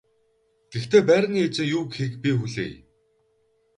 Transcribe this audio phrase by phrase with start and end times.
[0.71, 2.77] Гэхдээ байрны эзэн юу гэхийг би хүлээе.